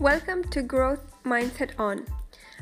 [0.00, 2.06] Welcome to Growth Mindset On.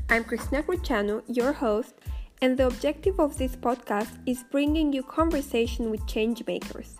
[0.09, 1.93] I'm Christina Cruciano, your host,
[2.40, 6.96] and the objective of this podcast is bringing you conversation with change makers.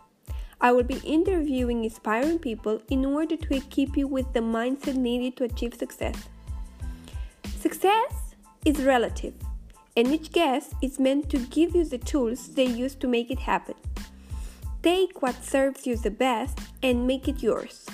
[0.61, 5.39] I will be interviewing inspiring people in order to equip you with the mindset needed
[5.39, 6.29] to achieve success.
[7.59, 8.35] Success
[8.67, 9.33] is relative,
[9.97, 13.39] and each guest is meant to give you the tools they use to make it
[13.39, 13.77] happen.
[14.83, 17.86] Take what serves you the best and make it yours.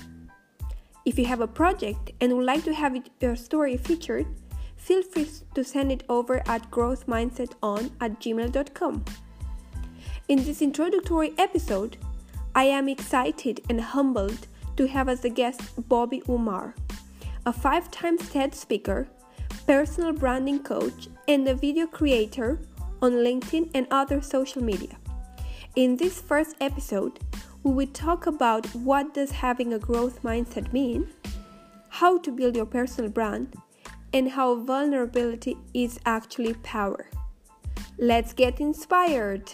[1.05, 4.27] If you have a project and would like to have it, your story featured,
[4.77, 9.05] feel free to send it over at growthmindseton at gmail.com.
[10.29, 11.97] In this introductory episode,
[12.55, 16.77] I am excited and humbled to have as a guest Bobby Umar,
[17.47, 19.09] a five time TED speaker,
[19.67, 22.61] personal branding coach, and a video creator
[23.01, 24.97] on LinkedIn and other social media.
[25.75, 27.19] In this first episode,
[27.65, 31.07] we will talk about what does having a growth mindset mean,
[31.91, 33.55] how to build your personal brand,
[34.13, 37.09] and how vulnerability is actually power.
[37.99, 39.53] Let's get inspired.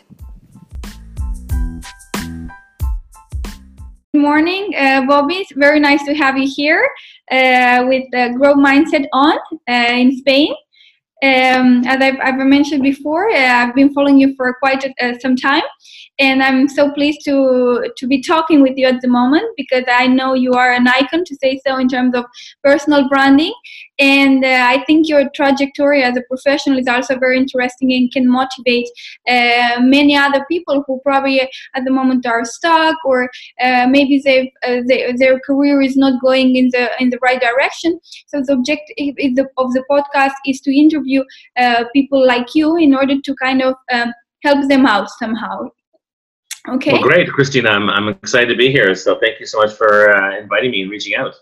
[4.14, 5.34] Good morning, uh, Bobby.
[5.34, 6.88] It's very nice to have you here
[7.30, 9.36] uh, with the Grow Mindset On
[9.68, 10.54] uh, in Spain.
[11.20, 15.34] Um, as I've, I've, mentioned before, uh, I've been following you for quite uh, some
[15.34, 15.64] time,
[16.20, 20.06] and I'm so pleased to to be talking with you at the moment because I
[20.06, 22.24] know you are an icon, to say so, in terms of
[22.62, 23.52] personal branding,
[23.98, 28.30] and uh, I think your trajectory as a professional is also very interesting and can
[28.30, 28.88] motivate
[29.28, 33.28] uh, many other people who probably at the moment are stuck or
[33.60, 34.52] uh, maybe they,
[34.86, 37.98] they, their career is not going in the in the right direction.
[38.28, 41.24] So the objective of the podcast is to interview interview
[41.56, 45.68] uh, people like you in order to kind of um, help them out somehow.
[46.68, 46.92] Okay.
[46.92, 47.70] Well, great, Christina.
[47.70, 48.94] I'm, I'm excited to be here.
[48.94, 51.34] So thank you so much for uh, inviting me and reaching out.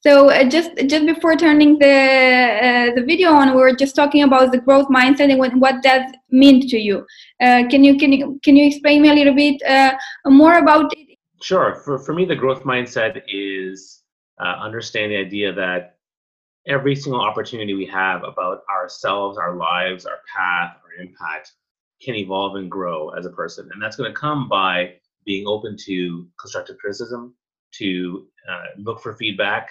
[0.00, 4.22] So uh, just just before turning the uh, the video on, we were just talking
[4.22, 7.06] about the growth mindset and what, what that means to you.
[7.40, 9.94] Uh, can you can you can you explain me a little bit uh,
[10.26, 11.18] more about it?
[11.42, 11.80] Sure.
[11.84, 14.02] For for me, the growth mindset is
[14.38, 15.93] uh, understand the idea that
[16.66, 21.52] every single opportunity we have about ourselves, our lives, our path, our impact
[22.02, 23.68] can evolve and grow as a person.
[23.72, 24.94] And that's going to come by
[25.24, 27.34] being open to constructive criticism,
[27.78, 29.70] to uh, look for feedback,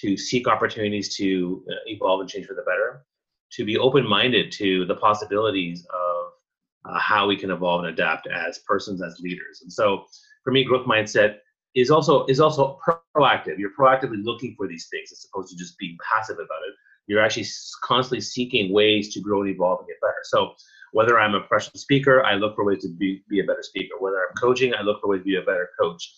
[0.00, 3.04] to seek opportunities to uh, evolve and change for the better,
[3.52, 8.26] to be open minded to the possibilities of uh, how we can evolve and adapt
[8.28, 9.60] as persons, as leaders.
[9.62, 10.04] And so
[10.44, 11.38] for me, growth mindset
[11.78, 12.78] is also is also
[13.16, 13.58] proactive.
[13.58, 16.74] You're proactively looking for these things as opposed to just being passive about it.
[17.06, 17.46] You're actually
[17.84, 20.22] constantly seeking ways to grow and evolve and get better.
[20.24, 20.54] So
[20.92, 23.94] whether I'm a professional speaker, I look for ways to be, be a better speaker.
[23.98, 26.12] Whether I'm coaching, I look for ways to be a better coach.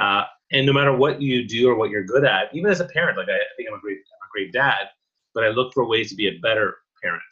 [0.00, 2.86] Uh, and no matter what you do or what you're good at, even as a
[2.86, 4.88] parent, like I, I think I'm a great, I'm a great dad,
[5.34, 7.22] but I look for ways to be a better parent.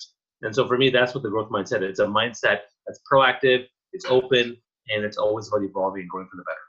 [0.43, 1.91] And so for me, that's what the growth mindset is.
[1.91, 4.57] It's a mindset that's proactive, it's open,
[4.89, 6.68] and it's always about evolving and growing for the better.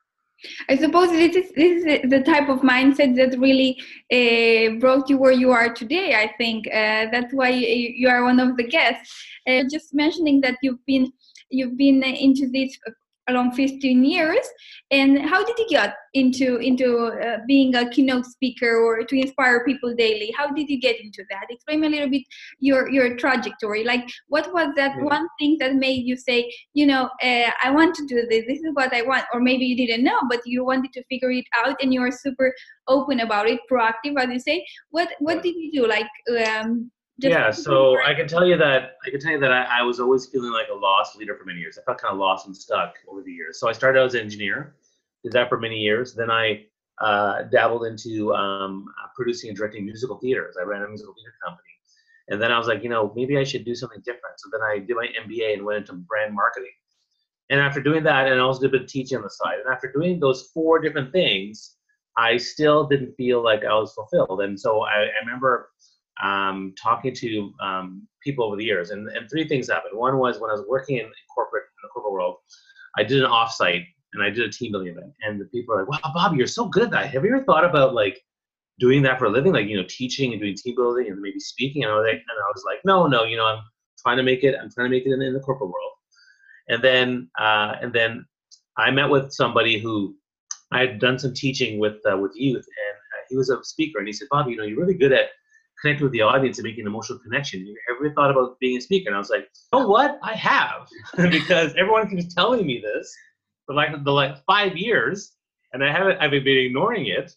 [0.69, 3.77] I suppose this is, this is the type of mindset that really
[4.11, 6.15] uh, brought you where you are today.
[6.15, 9.13] I think uh, that's why you are one of the guests.
[9.47, 11.11] Uh, just mentioning that you've been
[11.49, 12.77] you've been into this
[13.29, 14.45] along 15 years.
[14.91, 19.63] And how did you get into into uh, being a keynote speaker or to inspire
[19.63, 20.33] people daily?
[20.35, 21.45] How did you get into that?
[21.49, 22.23] Explain me a little bit
[22.59, 23.83] your your trajectory.
[23.83, 25.03] Like what was that yeah.
[25.03, 28.45] one thing that made you say you know uh, i want to do this.
[28.47, 29.25] This is what i want.
[29.33, 32.11] Or maybe you didn't know but you wanted to figure it out and you are
[32.11, 32.53] super
[32.87, 34.65] open about it proactive as you say.
[34.89, 35.87] What what did you do?
[35.87, 36.09] Like
[36.47, 36.91] um,
[37.21, 39.99] yeah, so I can tell you that I can tell you that I, I, was
[39.99, 41.77] always feeling like a lost leader for many years.
[41.77, 43.59] I felt kind of lost and stuck over the years.
[43.59, 44.75] So I started out as an engineer,
[45.23, 46.13] did that for many years.
[46.13, 46.65] Then I
[46.99, 48.85] uh, dabbled into um,
[49.15, 50.55] producing and directing musical theaters.
[50.59, 51.69] I ran a musical theater company,
[52.29, 54.39] and then I was like, you know, maybe I should do something different.
[54.39, 56.71] So then I did my MBA and went into brand marketing.
[57.49, 59.59] And after doing that, and I also did a bit of teaching on the side.
[59.63, 61.75] And after doing those four different things,
[62.15, 64.41] I still didn't feel like I was fulfilled.
[64.41, 65.69] And so I, I remember
[66.23, 69.97] um, talking to um, people over the years, and, and three things happened.
[69.97, 72.37] One was when I was working in corporate in the corporate world,
[72.97, 75.85] I did an offsite and I did a team building event, and the people are
[75.85, 77.11] like, "Wow, Bob, you're so good at that.
[77.11, 78.19] Have you ever thought about like
[78.79, 81.39] doing that for a living, like you know, teaching and doing team building and maybe
[81.39, 83.63] speaking?" And I was like, and I was like, "No, no, you know, I'm
[84.01, 84.55] trying to make it.
[84.55, 85.93] I'm trying to make it in, in the corporate world."
[86.69, 88.25] And then, uh, and then
[88.77, 90.15] I met with somebody who
[90.71, 93.99] I had done some teaching with uh, with youth, and uh, he was a speaker,
[93.99, 95.29] and he said, "Bob, you know, you're really good at
[95.81, 97.65] connect with the audience and make an emotional connection.
[97.65, 99.09] You ever thought about being a speaker?
[99.09, 100.19] And I was like, you know what?
[100.23, 100.87] I have,
[101.31, 103.13] because everyone keeps telling me this
[103.65, 105.33] for like the like five years,
[105.73, 106.17] and I haven't.
[106.19, 107.31] I've been ignoring it.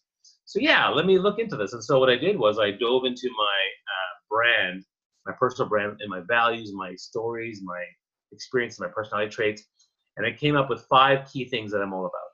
[0.44, 1.72] so yeah, let me look into this.
[1.72, 3.60] And so what I did was I dove into my
[3.92, 4.84] uh, brand,
[5.26, 7.84] my personal brand, and my values, my stories, my
[8.32, 9.62] experience, my personality traits,
[10.16, 12.32] and I came up with five key things that I'm all about.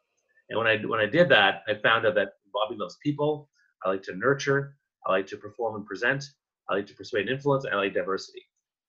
[0.48, 3.50] And when I when I did that, I found out that Bobby loves people.
[3.84, 4.76] I like to nurture.
[5.08, 6.24] I like to perform and present.
[6.68, 7.64] I like to persuade and influence.
[7.64, 8.42] And I like diversity.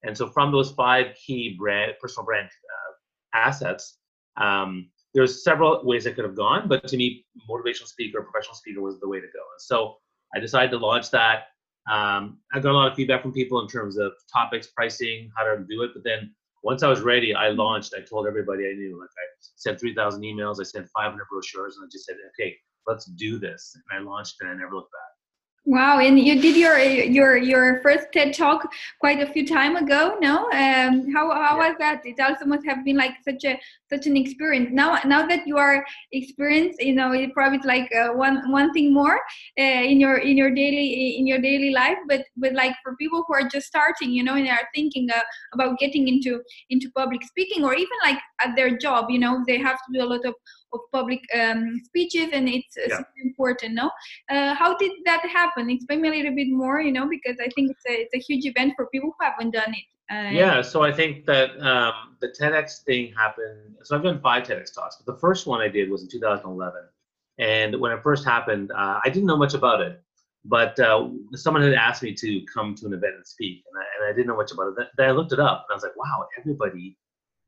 [0.04, 3.98] And so from those five key brand personal brand uh, assets,
[4.38, 8.82] um, there's several ways I could have gone, but to me, motivational speaker, professional speaker
[8.82, 9.40] was the way to go.
[9.40, 9.96] And so
[10.36, 11.48] I decided to launch that.
[11.92, 15.44] Um, I got a lot of feedback from people in terms of topics, pricing, how
[15.44, 15.92] to do it.
[15.94, 17.94] But then once I was ready, I launched.
[17.98, 19.00] I told everybody I knew.
[19.00, 19.26] Like I
[19.56, 22.56] sent 3,000 emails, I sent 500 brochures, and I just said, okay,
[22.86, 23.76] let's do this.
[23.76, 25.19] And I launched, and I never looked back.
[25.66, 30.18] Wow, and you did your your your first TED talk quite a few time ago,
[30.22, 30.46] no?
[30.52, 31.70] Um, how how yeah.
[31.70, 32.02] was that?
[32.06, 33.60] It also must have been like such a
[33.90, 34.70] such an experience.
[34.72, 38.94] Now now that you are experienced, you know, it probably like uh, one one thing
[38.94, 39.18] more
[39.60, 41.98] uh, in your in your daily in your daily life.
[42.08, 45.22] But but like for people who are just starting, you know, and are thinking uh,
[45.54, 49.58] about getting into into public speaking or even like at their job, you know, they
[49.58, 50.34] have to do a lot of
[50.74, 53.00] of public um, speeches and it's yeah.
[53.24, 53.90] important no?
[54.30, 55.70] Uh, how did that happen?
[55.70, 58.20] Explain me a little bit more you know because i think it's a, it's a
[58.20, 62.18] huge event for people who haven't done it uh, yeah so i think that um,
[62.22, 65.68] the tedx thing happened so i've done five tedx talks but the first one i
[65.68, 66.82] did was in 2011
[67.40, 70.02] and when it first happened uh, i didn't know much about it
[70.46, 73.86] but uh, someone had asked me to come to an event and speak and I,
[73.96, 74.88] and I didn't know much about it.
[74.98, 76.98] Then i looked it up and i was like wow everybody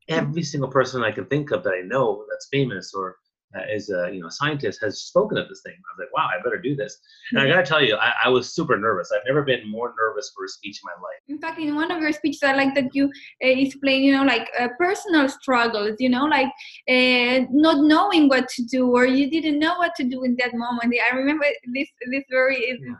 [0.09, 3.18] every single person I can think of that I know that's famous or
[3.56, 5.74] uh, is a you know scientist has spoken of this thing.
[5.74, 6.98] I was like, wow, I better do this.
[7.31, 9.12] And I gotta tell you, I, I, was super nervous.
[9.13, 11.19] I've never been more nervous for a speech in my life.
[11.27, 13.09] In fact, in one of your speeches, I like that you uh,
[13.48, 15.98] explain, you know, like uh, personal struggles.
[16.00, 16.47] You know, like
[16.89, 20.54] uh, not knowing what to do or you didn't know what to do in that
[20.54, 20.94] moment.
[21.12, 22.80] I remember this this very.
[22.81, 22.95] Yeah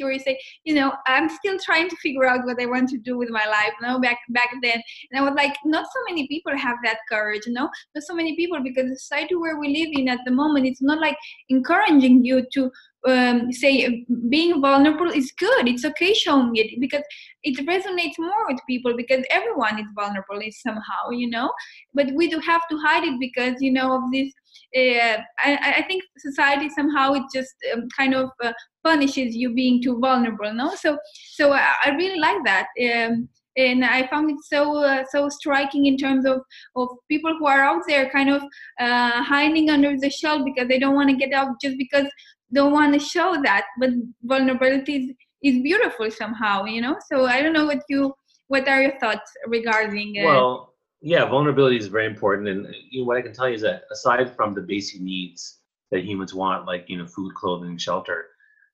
[0.00, 2.98] where you say, you know, I'm still trying to figure out what I want to
[2.98, 3.72] do with my life.
[3.80, 6.98] You know, back back then, and I was like, not so many people have that
[7.10, 7.42] courage.
[7.46, 10.32] You know, not so many people because the society where we live in at the
[10.32, 11.16] moment, it's not like
[11.48, 12.70] encouraging you to
[13.06, 15.68] um, say being vulnerable is good.
[15.68, 17.02] It's okay showing it because
[17.42, 21.52] it resonates more with people because everyone is vulnerable somehow, you know.
[21.94, 24.32] But we do have to hide it because you know of this.
[24.76, 29.82] Uh, I, I, think society somehow it just um, kind of uh, punishes you being
[29.82, 30.52] too vulnerable.
[30.52, 30.98] No, so
[31.34, 32.66] so I, I really like that.
[32.82, 36.42] Um, and I found it so uh, so striking in terms of
[36.74, 38.42] of people who are out there kind of
[38.80, 42.06] uh, hiding under the shell because they don't want to get out just because
[42.52, 43.90] don't want to show that but
[44.22, 45.12] vulnerability is,
[45.42, 46.96] is beautiful somehow you know?
[47.10, 48.14] So i don't know what you
[48.48, 53.06] what are your thoughts regarding uh, well yeah vulnerability is very important and you know,
[53.06, 55.58] what i can tell you is that aside from the basic needs
[55.90, 58.26] that humans want like you know food clothing shelter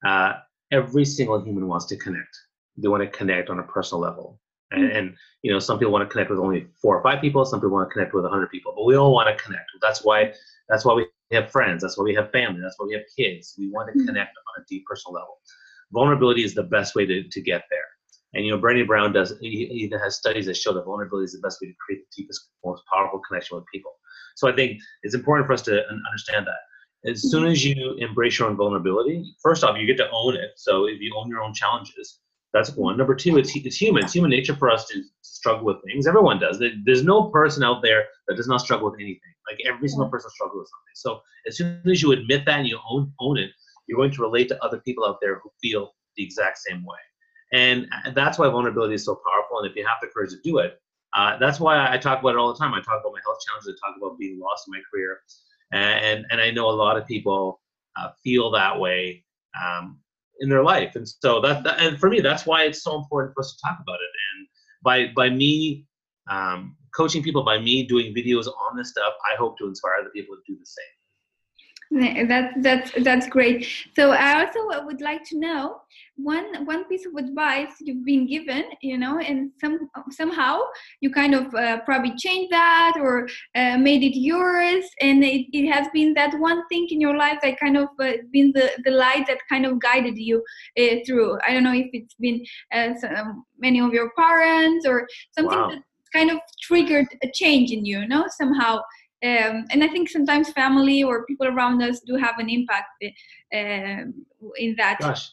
[0.05, 0.33] uh,
[0.71, 2.37] every single human wants to connect.
[2.77, 4.39] They want to connect on a personal level.
[4.71, 4.97] And, mm-hmm.
[4.97, 7.59] and, you know some people want to connect with only four or five people some
[7.59, 9.65] people want to connect with 100 people but we all want to connect.
[9.81, 10.31] That's why
[10.69, 11.81] that's why we have friends.
[11.81, 12.61] That's why we have family.
[12.61, 13.55] That's why we have kids.
[13.57, 14.07] We want to mm-hmm.
[14.07, 15.37] connect on a deep personal level.
[15.91, 17.85] Vulnerability is the best way to, to get there.
[18.33, 21.33] And you know, Brené Brown does he, he has studies that show that vulnerability is
[21.33, 23.91] the best way to create the deepest, most powerful connection with people.
[24.35, 27.09] So I think it's important for us to understand that.
[27.09, 27.51] As soon mm-hmm.
[27.51, 30.51] as you embrace your own vulnerability, first off, you get to own it.
[30.55, 32.19] So if you own your own challenges,
[32.53, 32.97] that's one.
[32.97, 34.03] Number two, it's, it's human.
[34.03, 36.05] It's human nature for us to, to struggle with things.
[36.05, 36.61] Everyone does.
[36.85, 39.33] There's no person out there that does not struggle with anything.
[39.49, 40.95] Like every single person struggles with something.
[40.95, 43.49] So as soon as you admit that and you own own it,
[43.87, 46.99] you're going to relate to other people out there who feel the exact same way.
[47.53, 49.59] And that's why vulnerability is so powerful.
[49.59, 50.79] And if you have the courage to do it,
[51.15, 52.73] uh, that's why I talk about it all the time.
[52.73, 53.75] I talk about my health challenges.
[53.83, 55.19] I talk about being lost in my career,
[55.71, 57.61] and and I know a lot of people
[57.99, 59.23] uh, feel that way
[59.61, 59.99] um,
[60.39, 60.95] in their life.
[60.95, 63.67] And so that, that, and for me, that's why it's so important for us to
[63.67, 64.11] talk about it.
[64.35, 64.47] And
[64.83, 65.85] by by me
[66.29, 70.09] um, coaching people, by me doing videos on this stuff, I hope to inspire other
[70.13, 71.02] people to do the same.
[71.93, 73.67] That that's that's great.
[73.95, 75.81] So I also would like to know
[76.15, 80.61] one one piece of advice you've been given, you know, and some somehow
[81.01, 85.71] you kind of uh, probably changed that or uh, made it yours, and it, it
[85.71, 88.91] has been that one thing in your life that kind of uh, been the the
[88.91, 90.43] light that kind of guided you
[90.79, 91.37] uh, through.
[91.47, 95.69] I don't know if it's been uh, some, many of your parents or something wow.
[95.69, 98.79] that kind of triggered a change in you, you know, somehow
[99.23, 104.03] um, and I think sometimes family or people around us do have an impact uh,
[104.57, 104.97] in that.
[104.99, 105.31] Gosh,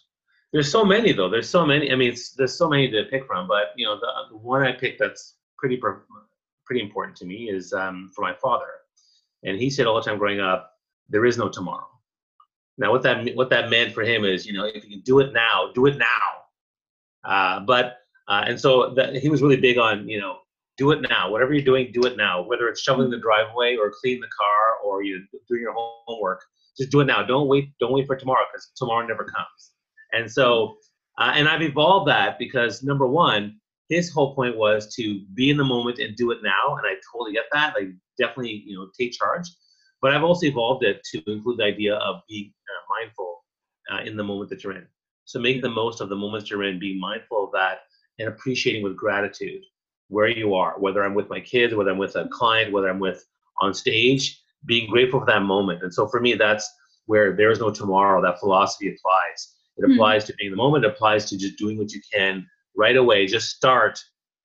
[0.53, 1.29] there's so many though.
[1.29, 1.93] There's so many.
[1.93, 3.49] I mean, there's so many to pick from.
[3.49, 5.81] But you know, the, the one I picked that's pretty
[6.65, 8.69] pretty important to me is um, for my father,
[9.43, 10.73] and he said all the time growing up,
[11.09, 11.89] "There is no tomorrow."
[12.79, 15.19] Now, what that what that meant for him is, you know, if you can do
[15.21, 16.05] it now, do it now.
[17.25, 20.39] Uh, but uh, and so that, he was really big on, you know,
[20.81, 21.31] do it now.
[21.31, 22.43] Whatever you're doing, do it now.
[22.43, 26.41] Whether it's shoveling the driveway or cleaning the car or you're doing your homework,
[26.77, 27.23] just do it now.
[27.23, 27.69] Don't wait.
[27.79, 29.73] Don't wait for tomorrow because tomorrow never comes.
[30.13, 30.77] And so,
[31.19, 33.61] uh, and I've evolved that because number one,
[33.91, 36.95] his whole point was to be in the moment and do it now, and I
[37.13, 37.75] totally get that.
[37.75, 39.47] Like definitely, you know, take charge.
[40.01, 43.45] But I've also evolved it to include the idea of being uh, mindful
[43.93, 44.87] uh, in the moment that you're in.
[45.27, 47.81] So make the most of the moments you're in, being mindful of that,
[48.19, 49.63] and appreciating with gratitude
[50.11, 52.99] where you are, whether I'm with my kids, whether I'm with a client, whether I'm
[52.99, 53.25] with
[53.61, 55.83] on stage, being grateful for that moment.
[55.83, 56.69] And so for me, that's
[57.07, 58.21] where there is no tomorrow.
[58.21, 59.55] That philosophy applies.
[59.77, 59.93] It mm-hmm.
[59.93, 60.85] applies to being the moment.
[60.85, 63.27] It applies to just doing what you can right away.
[63.27, 63.99] Just start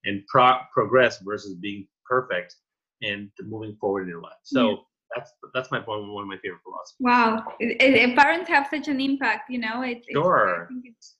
[0.04, 2.54] and pro- progress versus being perfect
[3.02, 4.32] and moving forward in your life.
[4.42, 4.70] So.
[4.70, 4.76] Yeah
[5.14, 6.96] that's that's my one of my favorite philosophies.
[7.00, 9.82] Wow, it, it, parents have such an impact, you know.
[9.82, 10.68] It, sure.
[10.84, 11.15] It's,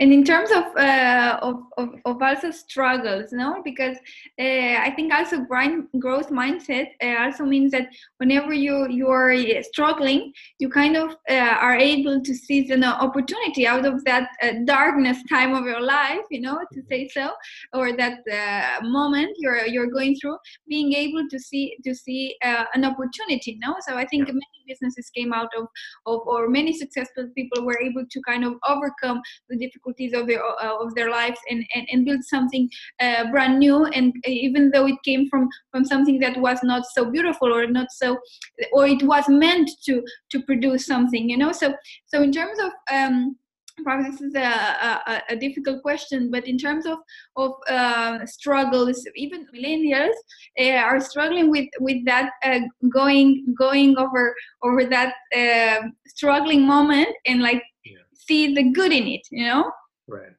[0.00, 3.96] and in terms of, uh, of, of, of, also struggles no because
[4.40, 9.34] uh, i think also grind, growth mindset uh, also means that whenever you you are
[9.62, 14.52] struggling you kind of uh, are able to seize an opportunity out of that uh,
[14.64, 17.30] darkness time of your life you know to say so
[17.72, 20.36] or that uh, moment you're you're going through
[20.68, 24.34] being able to see to see an opportunity no so i think yeah.
[24.34, 25.66] many businesses came out of,
[26.06, 30.44] of or many successful people were able to kind of overcome the difficulties of their
[30.44, 32.68] uh, of their lives and and, and build something
[33.00, 33.86] uh, brand new.
[33.86, 37.88] And even though it came from from something that was not so beautiful or not
[37.90, 38.18] so
[38.72, 41.52] or it was meant to to produce something you know?
[41.52, 41.74] So
[42.06, 43.36] so in terms of um
[43.82, 46.98] probably this is a, a, a, difficult question but in terms of
[47.36, 50.18] of uh, struggles even millennials
[50.60, 52.60] uh, are struggling with with that uh,
[52.92, 57.98] going going over over that uh, struggling moment and like yeah.
[58.14, 59.70] see the good in it you know
[60.08, 60.32] Right.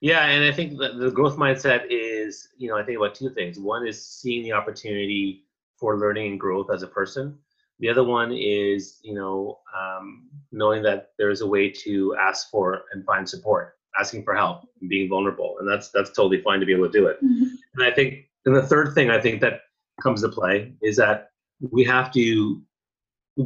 [0.00, 3.30] Yeah, and I think the, the growth mindset is, you know, I think about two
[3.30, 3.58] things.
[3.58, 5.44] One is seeing the opportunity
[5.78, 7.38] for learning and growth as a person.
[7.78, 12.84] The other one is, you know, um, knowing that there's a way to ask for
[12.92, 16.72] and find support, asking for help, being vulnerable, and that's that's totally fine to be
[16.72, 17.16] able to do it.
[17.22, 17.44] Mm-hmm.
[17.74, 19.60] And I think, and the third thing I think that
[20.02, 21.30] comes to play is that
[21.70, 22.62] we have to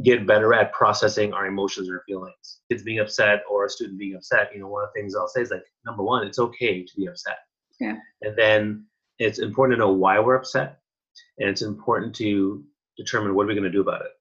[0.03, 2.61] get better at processing our emotions or feelings.
[2.69, 5.27] Kids being upset or a student being upset, you know, one of the things I'll
[5.27, 7.39] say is like, number one, it's okay to be upset.
[7.79, 7.97] Yeah.
[8.21, 8.85] And then
[9.19, 10.79] it's important to know why we're upset.
[11.39, 12.63] And it's important to
[12.95, 14.11] determine what are we going to do about it.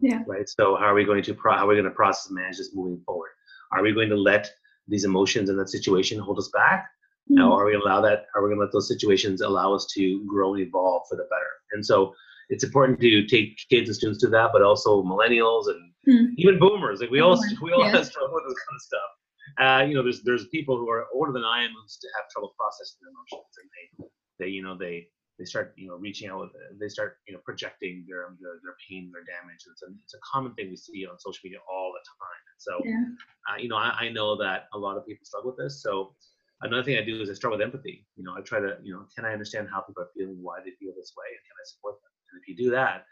[0.00, 0.22] Yeah.
[0.26, 0.48] Right.
[0.48, 2.58] So how are we going to pro- how are we going to process and manage
[2.58, 3.30] this moving forward?
[3.72, 4.50] Are we going to let
[4.88, 6.86] these emotions and that situation hold us back?
[7.30, 7.36] Mm-hmm.
[7.36, 8.26] Now, are we going to allow that?
[8.34, 11.24] Are we going to let those situations allow us to grow and evolve for the
[11.24, 11.50] better?
[11.72, 12.14] And so
[12.48, 16.28] it's important to take kids and students to that, but also millennials and mm.
[16.36, 17.00] even boomers.
[17.00, 19.10] Like we all we all have struggle with this kind of stuff.
[19.58, 22.54] Uh, you know, there's there's people who are older than I am who have trouble
[22.58, 26.40] processing their emotions, and they they you know they they start you know reaching out
[26.40, 26.50] with
[26.80, 30.22] they start you know projecting their their, their pain their damage it's a, it's a
[30.32, 33.04] common thing we see on social media all the time so yeah.
[33.48, 36.14] uh, you know I, I know that a lot of people struggle with this so
[36.62, 38.92] another thing i do is i start with empathy you know i try to you
[38.92, 41.56] know can i understand how people are feeling why they feel this way and can
[41.60, 43.04] i support them and if you do that,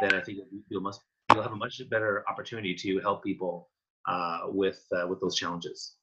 [0.00, 3.70] then I think you'll must you'll have a much better opportunity to help people
[4.08, 5.96] uh, with uh, with those challenges.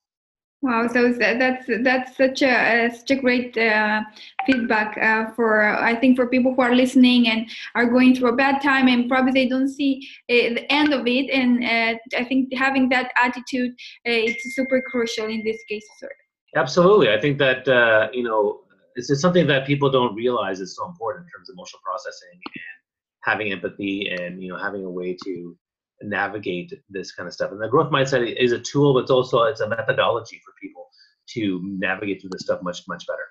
[0.61, 4.01] Wow, so that's that's such a such a great uh,
[4.45, 8.35] feedback uh, for I think for people who are listening and are going through a
[8.35, 11.29] bad time and probably they don't see uh, the end of it.
[11.29, 13.71] And uh, I think having that attitude
[14.05, 15.85] uh, it's super crucial in this case.
[15.97, 16.09] Sir.
[16.57, 18.59] Absolutely, I think that uh, you know
[18.97, 22.79] is something that people don't realize is so important in terms of emotional processing and
[23.23, 25.57] having empathy and you know having a way to
[26.01, 27.51] navigate this kind of stuff.
[27.51, 30.89] And the growth mindset is a tool, but it's also it's a methodology for people
[31.33, 33.27] to navigate through this stuff much much better.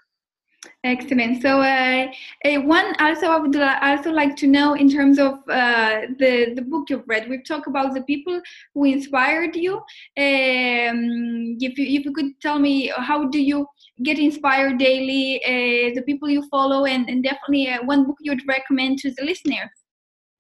[0.85, 1.41] Excellent.
[1.41, 2.07] So, uh,
[2.45, 6.63] uh, one also I would also like to know in terms of uh, the the
[6.63, 7.29] book you've read.
[7.29, 8.41] We've talked about the people
[8.75, 9.77] who inspired you.
[9.77, 13.67] Um, if you if you could tell me how do you
[14.05, 18.33] get inspired daily, uh, the people you follow, and, and definitely uh, one book you
[18.33, 19.71] would recommend to the listeners.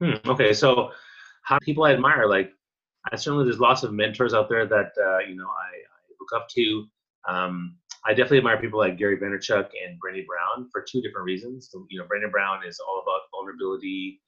[0.00, 0.90] Hmm, okay, so
[1.48, 2.52] how people I admire, like
[3.10, 6.42] I certainly there's lots of mentors out there that uh, you know I, I, look
[6.42, 6.84] up to.
[7.26, 11.68] Um, I definitely admire people like Gary Vaynerchuk and Brené Brown for two different reasons.
[11.70, 14.20] So, you know, Brené Brown is all about vulnerability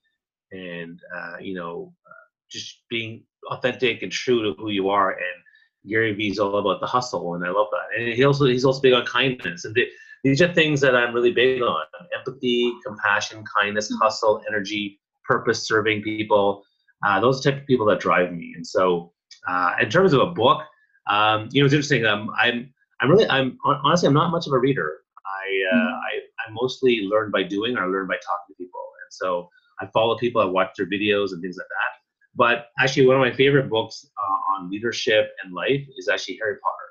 [0.53, 5.11] and uh, you know uh, just being authentic and true to who you are.
[5.11, 8.01] And Gary Vee is all about the hustle, and I love that.
[8.01, 9.67] And he also he's also big on kindness.
[9.67, 9.77] And
[10.25, 11.85] these are things that I'm really big on:
[12.19, 14.03] empathy, compassion, kindness, mm-hmm.
[14.03, 16.65] hustle, energy, purpose, serving people.
[17.07, 18.53] Uh, those type of people that drive me.
[18.57, 19.13] And so
[19.49, 20.61] Uh, in terms of a book,
[21.09, 22.05] um, you know, it's interesting.
[22.05, 24.91] Um, I'm, I'm really, I'm honestly, I'm not much of a reader.
[25.25, 25.95] I, uh, mm-hmm.
[26.09, 28.85] I, I mostly learn by doing or I learn by talking to people.
[29.03, 29.49] And so
[29.81, 31.93] I follow people, I watch their videos and things like that.
[32.35, 36.57] But actually, one of my favorite books uh, on leadership and life is actually Harry
[36.63, 36.89] Potter.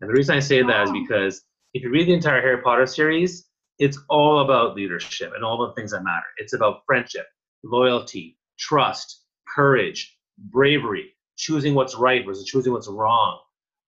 [0.00, 0.92] And the reason I say that is oh.
[0.92, 1.42] because
[1.74, 3.46] if you read the entire Harry Potter series,
[3.78, 6.26] it's all about leadership and all the things that matter.
[6.38, 7.26] It's about friendship,
[7.62, 9.21] loyalty, trust,
[9.54, 13.38] courage, bravery, choosing what's right versus choosing what's wrong.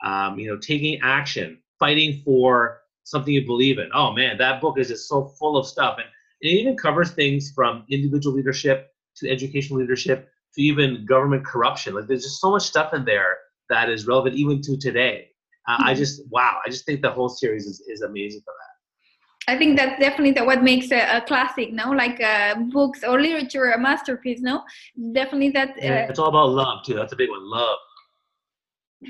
[0.02, 3.90] Um, you know, taking action, fighting for something you believe in.
[3.94, 6.06] Oh man, that book is just so full of stuff, and
[6.40, 11.94] it even covers things from individual leadership to educational leadership to even government corruption.
[11.94, 13.38] Like there's just so much stuff in there
[13.70, 15.28] that is relevant even to today.
[15.66, 15.98] Uh, I mm-hmm.
[15.98, 18.73] just wow, I just think the whole series is, is amazing for that.
[19.48, 21.90] I think that's definitely the, what makes a, a classic, no?
[21.90, 24.62] Like uh, books or literature a masterpiece, no?
[25.12, 25.70] Definitely that.
[25.70, 26.94] Uh, yeah, it's all about love too.
[26.94, 27.78] That's a big one, love.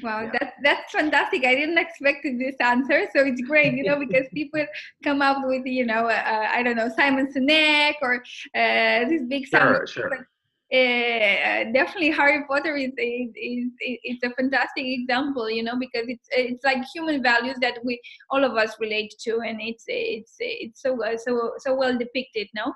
[0.03, 0.31] Wow, yeah.
[0.33, 1.45] that's that's fantastic.
[1.45, 4.67] I didn't expect this answer, so it's great, you know, because people
[5.05, 8.17] come up with, you know, uh, I don't know, Simon Sinek or
[8.57, 9.47] uh, this big.
[9.47, 10.27] Sure, sure
[10.75, 16.65] uh, definitely Harry Potter is, is, is, a fantastic example, you know, because it's it's
[16.65, 18.01] like human values that we
[18.31, 22.73] all of us relate to, and it's it's it's so so so well depicted, no.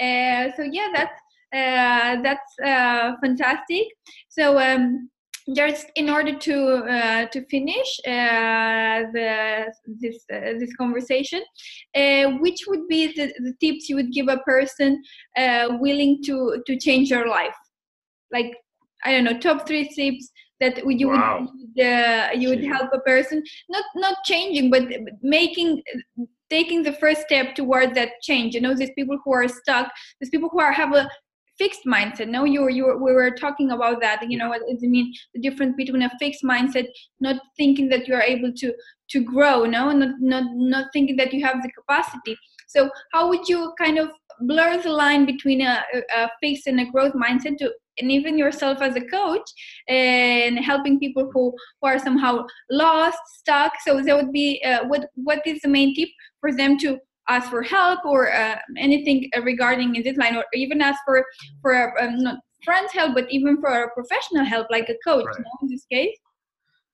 [0.00, 1.20] Uh, so yeah, that's
[1.52, 3.88] uh, that's uh, fantastic.
[4.28, 5.10] So um,
[5.54, 11.42] just in order to uh, to finish uh, the this uh, this conversation,
[11.94, 15.02] uh, which would be the, the, tips you would give a person
[15.36, 17.56] uh, willing to to change your life?
[18.30, 18.54] Like
[19.04, 20.30] I don't know, top three tips
[20.60, 21.40] that you wow.
[21.40, 24.84] would uh, you would help a person not not changing, but
[25.22, 25.82] making
[26.50, 28.54] taking the first step towards that change.
[28.54, 31.08] You know, these people who are stuck, these people who are have a
[31.58, 32.28] fixed mindset.
[32.28, 35.40] No you you we were talking about that you know what does it mean the
[35.40, 36.86] difference between a fixed mindset
[37.20, 38.72] not thinking that you are able to
[39.10, 39.92] to grow no?
[39.92, 42.36] Not not not thinking that you have the capacity.
[42.66, 44.10] So how would you kind of
[44.40, 45.84] blur the line between a,
[46.16, 49.48] a fixed and a growth mindset to and even yourself as a coach
[49.86, 53.72] and helping people who, who are somehow lost stuck?
[53.84, 56.08] So that would be uh, what what is the main tip
[56.40, 60.80] for them to ask for help or uh, anything regarding in this line or even
[60.80, 61.24] ask for
[61.60, 65.44] for um, not friends help but even for a professional help like a coach right.
[65.62, 66.16] in this case?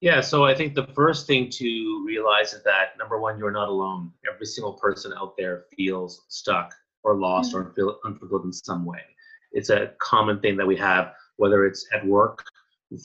[0.01, 3.69] Yeah so i think the first thing to realize is that number one you're not
[3.69, 4.11] alone.
[4.31, 7.67] Every single person out there feels stuck or lost mm-hmm.
[7.67, 9.01] or feel unfulfilled in some way.
[9.51, 12.43] It's a common thing that we have whether it's at work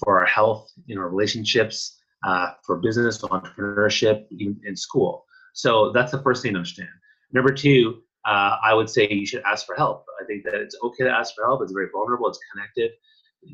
[0.02, 5.24] for our health in our relationships uh, for business entrepreneurship even in school.
[5.52, 6.88] So that's the first thing to understand
[7.34, 10.06] Number two, uh, I would say you should ask for help.
[10.22, 11.62] I think that it's okay to ask for help.
[11.62, 12.28] It's very vulnerable.
[12.28, 12.92] It's connected.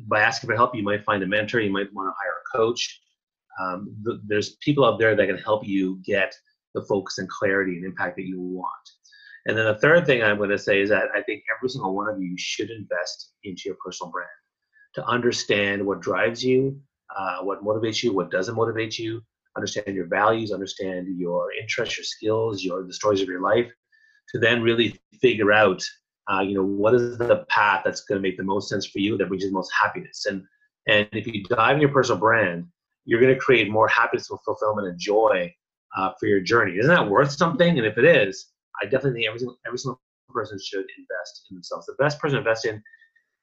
[0.07, 1.59] By asking for help, you might find a mentor.
[1.59, 3.01] You might want to hire a coach.
[3.59, 6.33] Um, th- there's people out there that can help you get
[6.73, 8.71] the focus and clarity and impact that you want.
[9.47, 11.95] And then the third thing I'm going to say is that I think every single
[11.95, 14.29] one of you should invest into your personal brand
[14.95, 16.79] to understand what drives you,
[17.17, 19.21] uh, what motivates you, what doesn't motivate you,
[19.55, 23.69] understand your values, understand your interests, your skills, your the stories of your life,
[24.29, 25.83] to then really figure out,
[26.31, 28.99] uh, you know, what is the path that's going to make the most sense for
[28.99, 30.25] you, that brings you the most happiness.
[30.25, 30.43] And
[30.87, 32.65] and if you dive in your personal brand,
[33.05, 35.53] you're going to create more happiness, fulfillment, and joy
[35.97, 36.77] uh, for your journey.
[36.77, 37.77] Isn't that worth something?
[37.77, 38.47] And if it is,
[38.81, 41.85] I definitely think every single, every single person should invest in themselves.
[41.85, 42.81] The best person to invest in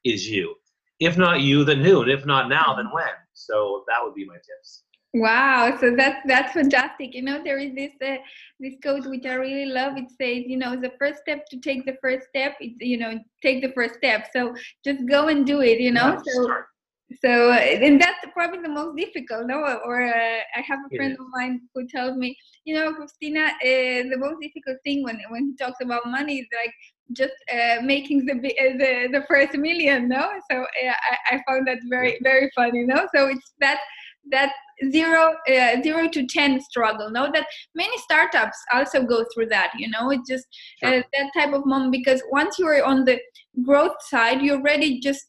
[0.03, 0.55] is you.
[0.99, 2.01] If not you, then who?
[2.01, 3.05] And if not now, then when?
[3.33, 4.83] So that would be my tips.
[5.13, 7.15] Wow, so that's that's fantastic.
[7.15, 8.17] You know, there is this uh,
[8.59, 9.97] this quote which I really love.
[9.97, 13.19] It says, you know, the first step to take the first step, it's you know,
[13.41, 14.27] take the first step.
[14.31, 14.53] So
[14.85, 15.79] just go and do it.
[15.79, 16.53] You know, yeah, so
[17.23, 19.47] so and that's probably the most difficult.
[19.47, 23.45] No, or uh, I have a friend of mine who tells me, you know, Christina,
[23.45, 26.73] uh, the most difficult thing when when he talks about money is like
[27.13, 30.07] just uh, making the, uh, the the first million.
[30.07, 32.83] No, so uh, I I found that very very funny.
[32.83, 33.79] No, so it's that
[34.31, 34.51] that
[34.91, 39.89] zero uh, zero to ten struggle know that many startups also go through that you
[39.89, 40.47] know it's just
[40.83, 43.19] uh, that type of moment because once you're on the
[43.63, 45.25] growth side you're ready just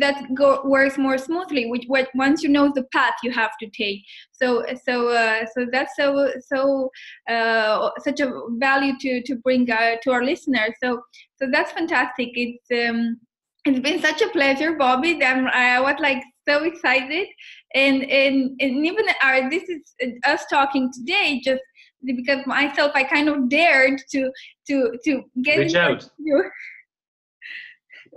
[0.00, 3.68] that go, works more smoothly which what once you know the path you have to
[3.70, 4.00] take.
[4.30, 6.90] So so uh, so that's so so
[7.28, 10.72] uh, such a value to to bring uh, to our listeners.
[10.82, 11.00] So
[11.36, 12.30] so that's fantastic.
[12.34, 13.18] It's um
[13.64, 15.14] it's been such a pleasure bobby.
[15.18, 17.26] Then i was like so excited
[17.74, 21.62] and and, and even our this is uh, us talking today just
[22.04, 24.30] because myself i kind of dared to
[24.66, 26.08] to to get Reach out.
[26.18, 26.44] You.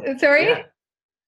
[0.18, 0.64] sorry yeah.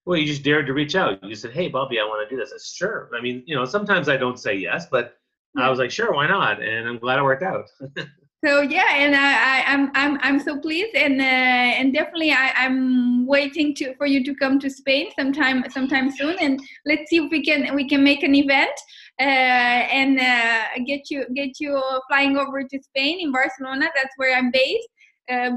[0.08, 1.22] Well, you just dared to reach out.
[1.22, 3.58] You said, "Hey, Bobby, I want to do this." I said, "Sure." I mean, you
[3.58, 5.18] know, sometimes I don't say yes, but
[5.58, 7.66] I was like, "Sure, why not?" And I'm glad it worked out.
[8.46, 12.52] so yeah and I, I am I'm, I'm so pleased and uh, and definitely I,
[12.56, 17.18] i'm waiting to for you to come to spain sometime sometime soon and let's see
[17.18, 18.78] if we can we can make an event
[19.20, 23.90] uh, and uh, get you get you flying over to spain in barcelona.
[23.96, 24.88] That's where i'm based.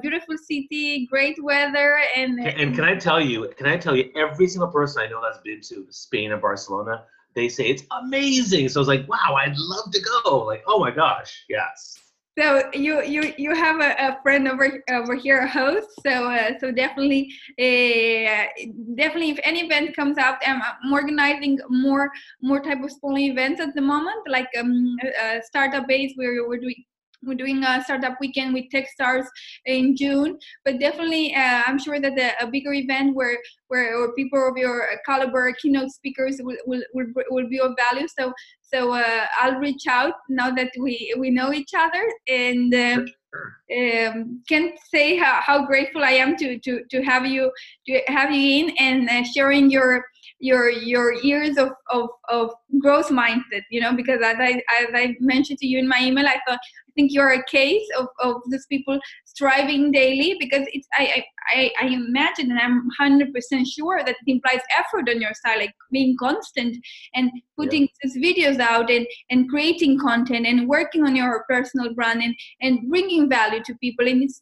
[0.00, 4.48] Beautiful city great weather and and can i tell you can i tell you every
[4.48, 7.04] single person i know that's been to spain and barcelona
[7.36, 8.68] they say it's amazing.
[8.68, 10.38] So i was like wow i'd love to go.
[10.38, 11.98] Like oh my gosh yes
[12.38, 15.88] so you you you have a, a friend over over here a host.
[16.06, 18.46] So uh, so definitely uh,
[18.94, 22.10] definitely if any event comes up i'm, I'm organizing more
[22.42, 24.96] more type of small events at the moment like um
[25.42, 26.84] startup base where we're doing
[27.22, 29.26] we're doing a startup weekend with Techstars
[29.66, 34.48] in June, but definitely, uh, I'm sure that the, a bigger event where where people
[34.48, 38.08] of your caliber, keynote speakers, will will, will, will be of value.
[38.18, 42.74] So so uh, I'll reach out now that we we know each other and.
[42.74, 43.00] Uh,
[43.32, 47.52] um, can't say how, how grateful I am to, to, to have you
[47.86, 50.04] to have you in and uh, sharing your
[50.40, 55.16] your your years of, of, of growth mindset you know because as I, as I
[55.20, 56.58] mentioned to you in my email I thought
[57.00, 61.86] think you're a case of, of these people striving daily because it's I, I, I
[61.86, 63.32] imagine and I'm 100%
[63.66, 66.76] sure that it implies effort on your side like being constant
[67.14, 67.88] and putting yeah.
[68.02, 72.88] these videos out and, and creating content and working on your personal brand and, and
[72.88, 74.40] bringing value to people and it's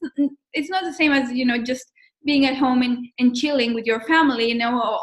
[0.53, 1.93] it's not the same as you know just
[2.25, 4.99] being at home and, and chilling with your family you know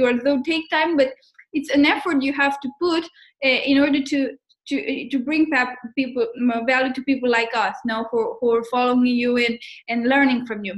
[0.00, 1.08] although take time but
[1.52, 3.04] it's an effort you have to put
[3.44, 4.30] uh, in order to
[4.70, 5.50] to to bring
[5.96, 6.26] people
[6.66, 10.64] value to people like us now who, who are following you and and learning from
[10.64, 10.74] you.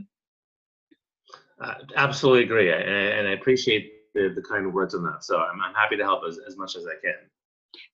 [1.62, 5.24] Uh, absolutely agree and I appreciate the, the kind words on that.
[5.24, 7.14] So I'm, I'm happy to help as, as much as I can.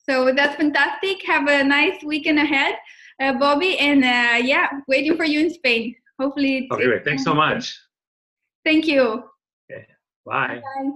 [0.08, 1.22] So that's fantastic.
[1.26, 2.76] Have a nice weekend ahead
[3.20, 5.94] uh, Bobby and uh, yeah waiting for you in Spain.
[6.20, 7.04] Hopefully okay great.
[7.04, 7.78] thanks so much.
[8.64, 9.24] Thank you.
[9.70, 9.86] Okay
[10.24, 10.90] bye, bye.